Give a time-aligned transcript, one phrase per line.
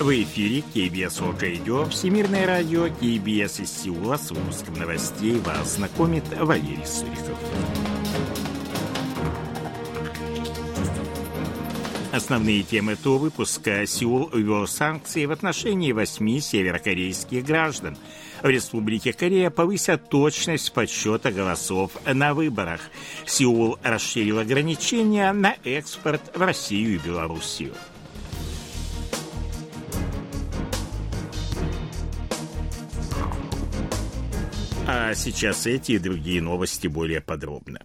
[0.00, 4.16] В эфире KBS World Radio, Всемирное радио, KBS из Сеула.
[4.16, 7.38] С выпуском новостей вас знакомит Валерий Суриков.
[12.12, 13.84] Основные темы этого выпуска.
[13.86, 17.98] Сеул ввел санкции в отношении восьми северокорейских граждан.
[18.42, 22.80] В Республике Корея повысят точность подсчета голосов на выборах.
[23.26, 27.74] Сеул расширил ограничения на экспорт в Россию и Белоруссию.
[34.92, 37.80] А сейчас эти и другие новости более подробно.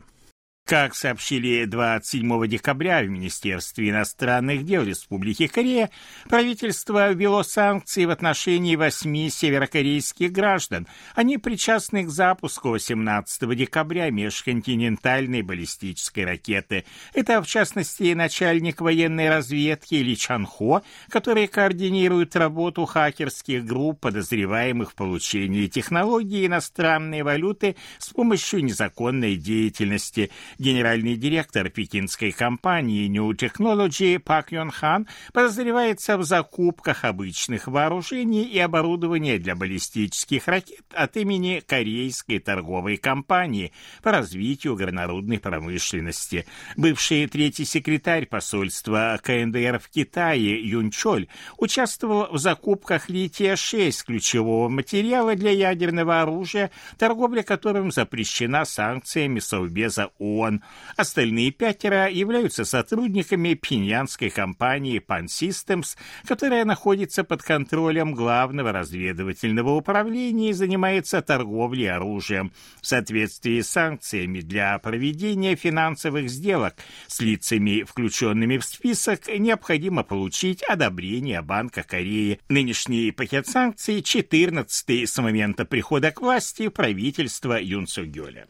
[0.65, 5.91] Как сообщили 27 декабря в Министерстве иностранных дел Республики Корея,
[6.27, 10.87] правительство ввело санкции в отношении восьми северокорейских граждан.
[11.13, 16.85] Они причастны к запуску 18 декабря межконтинентальной баллистической ракеты.
[17.13, 24.93] Это, в частности, начальник военной разведки Ли Чан Хо, который координирует работу хакерских групп, подозреваемых
[24.93, 34.19] в получении технологий иностранной валюты с помощью незаконной деятельности– Генеральный директор пекинской компании New Technology
[34.19, 41.61] Пак Йон Хан подозревается в закупках обычных вооружений и оборудования для баллистических ракет от имени
[41.65, 46.45] Корейской торговой компании по развитию горнорудной промышленности.
[46.77, 55.35] Бывший третий секретарь посольства КНДР в Китае Юн Чоль участвовал в закупках лития-6, ключевого материала
[55.35, 60.63] для ядерного оружия, торговля которым запрещена санкциями Совбеза ООН ООН.
[60.97, 70.51] Остальные пятеро являются сотрудниками пиньянской компании Pan Systems, которая находится под контролем главного разведывательного управления
[70.51, 76.75] и занимается торговлей оружием в соответствии с санкциями для проведения финансовых сделок
[77.07, 82.39] с лицами, включенными в список, необходимо получить одобрение Банка Кореи.
[82.49, 88.45] Нынешний пакет санкций 14 с момента прихода к власти правительства Юн Су-гёля.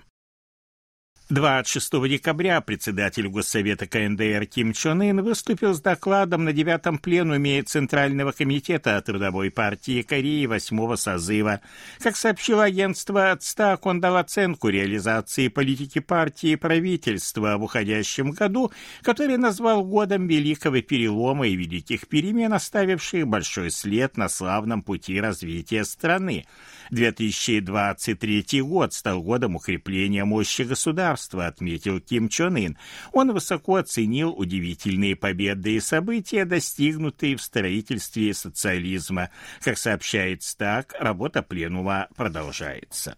[1.30, 8.32] 26 декабря председатель Госсовета КНДР Ким Чон Ын выступил с докладом на девятом пленуме Центрального
[8.32, 11.62] комитета Трудовой партии Кореи восьмого созыва.
[11.98, 18.72] Как сообщило агентство ЦТАК, он дал оценку реализации политики партии и правительства в уходящем году,
[19.02, 25.86] который назвал годом великого перелома и великих перемен, оставивших большой след на славном пути развития
[25.86, 26.46] страны.
[26.92, 31.15] 2023 год стал годом укрепления мощи государства,
[31.48, 32.78] отметил Ким Чон Ын.
[33.12, 39.30] Он высоко оценил удивительные победы и события, достигнутые в строительстве социализма.
[39.62, 43.18] Как сообщает СТАК, работа пленума продолжается.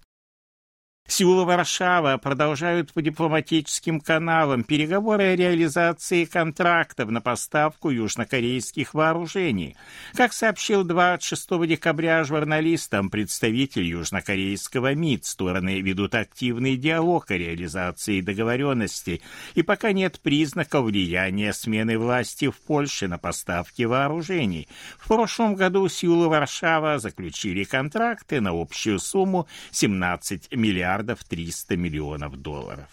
[1.09, 9.77] Сеул и Варшава продолжают по дипломатическим каналам переговоры о реализации контрактов на поставку южнокорейских вооружений.
[10.15, 19.21] Как сообщил 26 декабря журналистам представитель южнокорейского МИД, стороны ведут активный диалог о реализации договоренности,
[19.55, 24.67] и пока нет признаков влияния смены власти в Польше на поставки вооружений.
[24.99, 31.77] В прошлом году Сеул и Варшава заключили контракты на общую сумму 17 миллиардов миллиардов 300
[31.77, 32.89] миллионов долларов.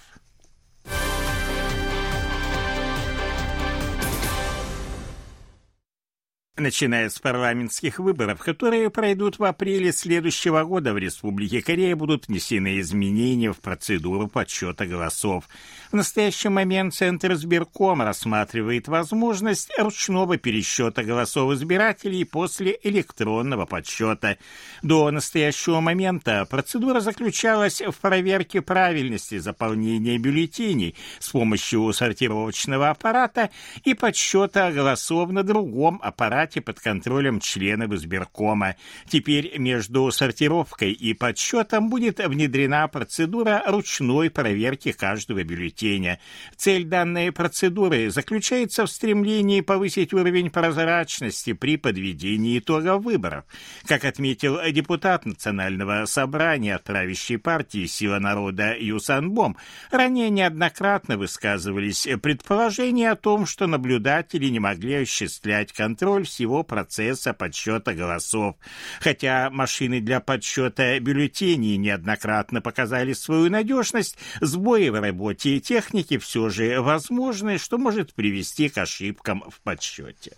[6.56, 12.78] Начиная с парламентских выборов, которые пройдут в апреле следующего года в Республике Корея, будут внесены
[12.78, 15.48] изменения в процедуру подсчета голосов.
[15.90, 24.38] В настоящий момент Центр избирком рассматривает возможность ручного пересчета голосов избирателей после электронного подсчета.
[24.80, 33.50] До настоящего момента процедура заключалась в проверке правильности заполнения бюллетеней с помощью сортировочного аппарата
[33.82, 38.76] и подсчета голосов на другом аппарате аппарате под контролем членов избиркома.
[39.08, 46.18] Теперь между сортировкой и подсчетом будет внедрена процедура ручной проверки каждого бюллетеня.
[46.56, 53.44] Цель данной процедуры заключается в стремлении повысить уровень прозрачности при подведении итогов выборов.
[53.86, 59.56] Как отметил депутат Национального собрания от правящей партии «Сила народа» Юсанбом,
[59.90, 67.94] ранее неоднократно высказывались предположения о том, что наблюдатели не могли осуществлять контроль всего процесса подсчета
[67.94, 68.56] голосов.
[69.00, 76.80] Хотя машины для подсчета бюллетеней неоднократно показали свою надежность, сбои в работе техники все же
[76.80, 80.32] возможны, что может привести к ошибкам в подсчете.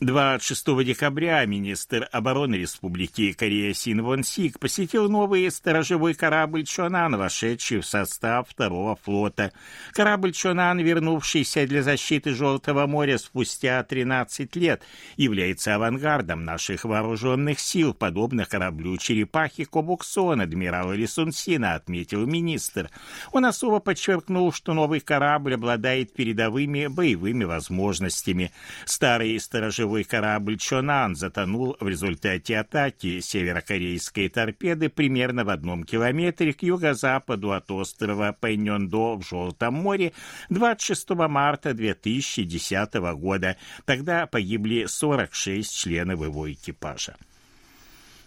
[0.00, 7.80] 26 декабря министр обороны Республики Корея Син Вон Сик посетил новый сторожевой корабль «Чонан», вошедший
[7.80, 9.52] в состав второго флота.
[9.92, 14.82] Корабль «Чонан», вернувшийся для защиты Желтого моря спустя 13 лет,
[15.16, 22.90] является авангардом наших вооруженных сил, подобно кораблю «Черепахи» Кобуксон, адмирала Лисунсина, отметил министр.
[23.32, 28.52] Он особо подчеркнул, что новый корабль обладает передовыми боевыми возможностями.
[28.84, 36.52] Старый сторожевой сторожевой корабль «Чонан» затонул в результате атаки северокорейской торпеды примерно в одном километре
[36.52, 40.12] к юго-западу от острова Пэньондо в Желтом море
[40.50, 43.56] 26 марта 2010 года.
[43.84, 47.16] Тогда погибли 46 членов его экипажа.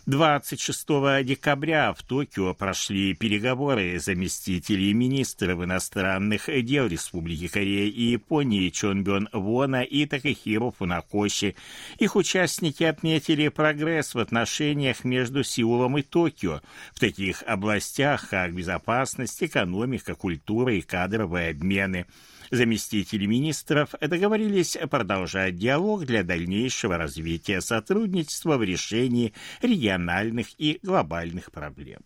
[0.06, 9.30] 26 декабря в Токио прошли переговоры заместителей министров иностранных дел Республики Корея и Японии Чонбён
[9.34, 11.56] Вона и Такахиро Фунакоши.
[11.98, 16.62] Их участники отметили прогресс в отношениях между Сеулом и Токио
[16.94, 22.06] в таких областях, как безопасность, экономика, культура и кадровые обмены.
[22.52, 29.89] Заместители министров договорились продолжать диалог для дальнейшего развития сотрудничества в решении региональных
[30.58, 32.02] и глобальных проблем.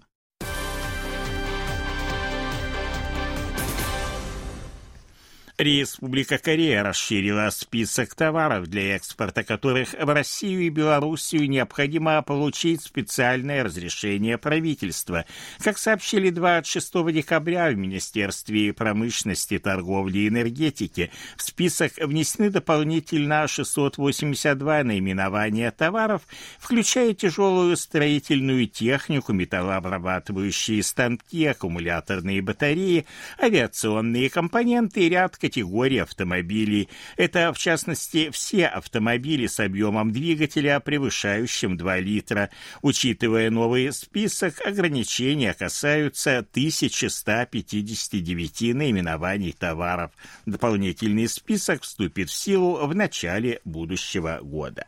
[5.60, 13.64] Республика Корея расширила список товаров, для экспорта которых в Россию и Белоруссию необходимо получить специальное
[13.64, 15.26] разрешение правительства.
[15.64, 24.84] Как сообщили 26 декабря в Министерстве промышленности, торговли и энергетики, в список внесены дополнительно 682
[24.84, 26.24] наименования товаров,
[26.58, 33.06] включая тяжелую строительную технику, металлообрабатывающие станки, аккумуляторные батареи,
[33.40, 36.88] авиационные компоненты и ряд категорий автомобилей.
[37.18, 42.50] Это, в частности, все автомобили с объемом двигателя, превышающим 2 литра.
[42.82, 50.12] Учитывая новый список, ограничения касаются 1159 наименований товаров.
[50.46, 54.88] Дополнительный список вступит в силу в начале будущего года.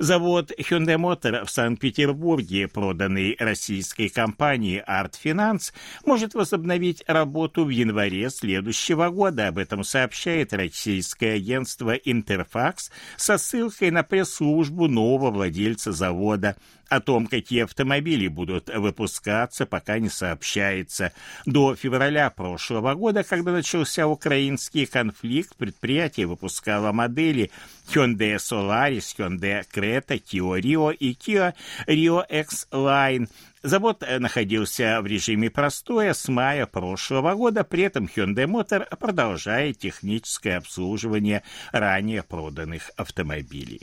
[0.00, 5.72] Завод Hyundai Motor в Санкт-Петербурге, проданный российской компании Art Finance,
[6.04, 9.46] может возобновить работу в январе следующего года.
[9.46, 16.56] Об этом сообщает российское агентство Интерфакс со ссылкой на пресс-службу нового владельца завода.
[16.88, 21.12] О том, какие автомобили будут выпускаться, пока не сообщается.
[21.46, 27.50] До февраля прошлого года, когда начался украинский конфликт, предприятие выпускало модели
[27.88, 31.54] Hyundai Solaris, Hyundai Creta, Kia Rio и Kia
[31.86, 33.28] Rio X Line.
[33.62, 40.58] Завод находился в режиме простоя с мая прошлого года, при этом Hyundai Motor продолжает техническое
[40.58, 41.42] обслуживание
[41.72, 43.80] ранее проданных автомобилей.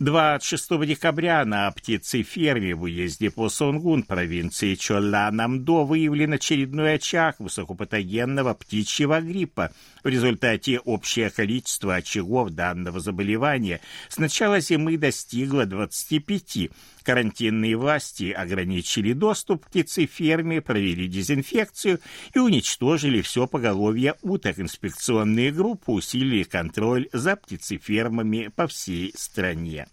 [0.00, 9.20] 26 декабря на птицеферме в уезде по Сонгун провинции Чолла-Намдо выявлен очередной очаг высокопатогенного птичьего
[9.20, 9.72] гриппа.
[10.04, 16.70] В результате общее количество очагов данного заболевания с начала зимы достигло 25.
[17.02, 21.98] Карантинные власти ограничили доступ к птицеферме, провели дезинфекцию
[22.34, 24.60] и уничтожили все поголовье уток.
[24.60, 29.87] Инспекционные группы усилили контроль за птицефермами по всей стране.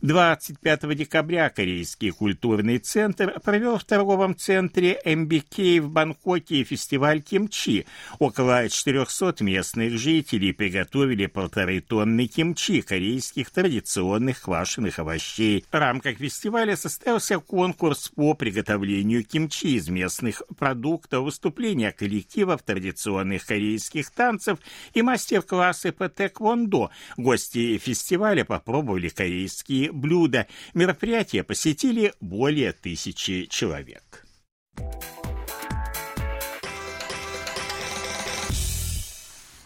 [0.00, 7.84] 25 декабря Корейский культурный центр провел в торговом центре МБК в Бангкоке фестиваль кимчи.
[8.20, 15.64] Около 400 местных жителей приготовили полторы тонны кимчи, корейских традиционных квашеных овощей.
[15.68, 24.12] В рамках фестиваля состоялся конкурс по приготовлению кимчи из местных продуктов, выступления коллективов традиционных корейских
[24.12, 24.60] танцев
[24.94, 26.90] и мастер-классы по тэквондо.
[27.16, 30.46] Гости фестиваля попробовали корейские блюда.
[30.74, 34.24] Мероприятие посетили более тысячи человек.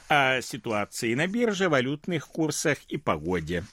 [0.09, 3.65] О ситуации на бирже, валютных курсах и погоде.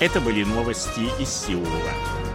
[0.00, 2.27] Это были новости из Сеула.